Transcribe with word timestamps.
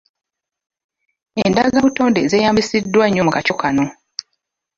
Enddagabutonde 1.43 2.19
zeeyambisiddwa 2.31 3.05
nnyo 3.07 3.21
mu 3.27 3.31
kakyo 3.35 3.55
kano. 3.61 3.85